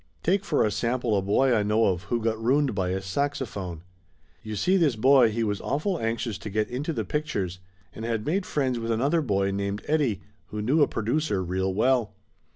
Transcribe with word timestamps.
Take 0.23 0.43
for 0.43 0.65
a 0.65 0.71
sample 0.71 1.15
a 1.15 1.21
boy 1.21 1.53
I 1.55 1.61
know 1.61 1.85
of 1.85 2.05
who 2.05 2.19
got 2.19 2.41
ruined 2.43 2.73
by 2.73 2.89
a 2.89 3.03
saxophone. 3.03 3.83
You 4.41 4.55
see 4.55 4.75
this 4.75 4.95
boy, 4.95 5.29
he 5.29 5.43
was 5.43 5.61
awful 5.61 5.99
anxious 5.99 6.39
to 6.39 6.49
get 6.49 6.69
into 6.71 6.91
the 6.91 7.05
pictures 7.05 7.59
and 7.93 8.03
had 8.03 8.25
made 8.25 8.43
friends 8.47 8.79
with 8.79 8.89
another 8.89 9.21
boy 9.21 9.51
named 9.51 9.83
Eddie, 9.87 10.23
who 10.47 10.59
knew 10.59 10.81
a 10.81 10.87
producer 10.87 11.43
real 11.43 11.71
well. 11.71 12.15